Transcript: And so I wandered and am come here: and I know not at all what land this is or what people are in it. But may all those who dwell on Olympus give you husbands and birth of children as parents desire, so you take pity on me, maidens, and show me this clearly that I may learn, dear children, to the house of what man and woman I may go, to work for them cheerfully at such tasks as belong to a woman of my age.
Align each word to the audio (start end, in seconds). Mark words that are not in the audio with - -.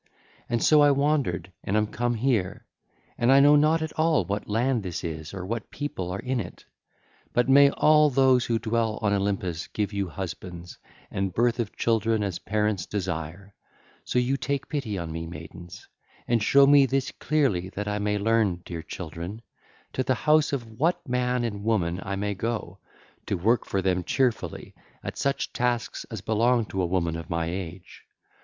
And 0.49 0.63
so 0.63 0.81
I 0.81 0.89
wandered 0.89 1.51
and 1.63 1.77
am 1.77 1.85
come 1.85 2.15
here: 2.15 2.65
and 3.19 3.31
I 3.31 3.39
know 3.39 3.55
not 3.55 3.83
at 3.83 3.93
all 3.99 4.25
what 4.25 4.49
land 4.49 4.81
this 4.81 5.03
is 5.03 5.31
or 5.31 5.45
what 5.45 5.69
people 5.69 6.09
are 6.09 6.17
in 6.17 6.39
it. 6.39 6.65
But 7.33 7.47
may 7.47 7.69
all 7.69 8.09
those 8.09 8.45
who 8.45 8.57
dwell 8.57 8.97
on 9.03 9.13
Olympus 9.13 9.67
give 9.67 9.93
you 9.93 10.09
husbands 10.09 10.79
and 11.11 11.31
birth 11.35 11.59
of 11.59 11.75
children 11.77 12.23
as 12.23 12.39
parents 12.39 12.87
desire, 12.87 13.53
so 14.03 14.17
you 14.17 14.37
take 14.37 14.69
pity 14.69 14.97
on 14.97 15.11
me, 15.11 15.27
maidens, 15.27 15.87
and 16.27 16.41
show 16.41 16.65
me 16.65 16.87
this 16.87 17.11
clearly 17.11 17.69
that 17.69 17.87
I 17.87 17.99
may 17.99 18.17
learn, 18.17 18.63
dear 18.65 18.81
children, 18.81 19.43
to 19.93 20.01
the 20.01 20.15
house 20.15 20.51
of 20.51 20.79
what 20.79 21.07
man 21.07 21.43
and 21.43 21.63
woman 21.63 21.99
I 22.01 22.15
may 22.15 22.33
go, 22.33 22.79
to 23.27 23.37
work 23.37 23.67
for 23.67 23.83
them 23.83 24.03
cheerfully 24.03 24.73
at 25.03 25.15
such 25.19 25.53
tasks 25.53 26.07
as 26.09 26.21
belong 26.21 26.65
to 26.69 26.81
a 26.81 26.87
woman 26.87 27.15
of 27.15 27.29
my 27.29 27.45
age. 27.51 28.03